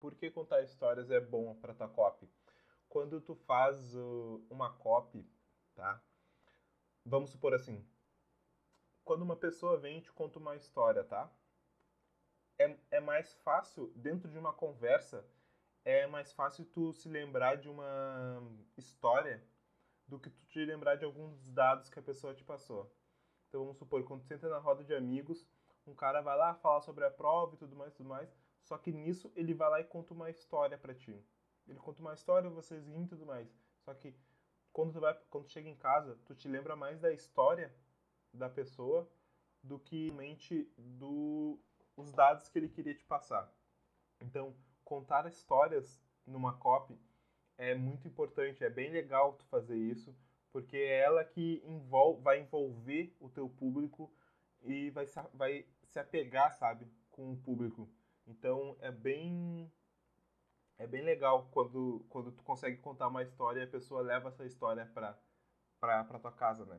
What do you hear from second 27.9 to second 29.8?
tudo mais, só que nisso ele vai lá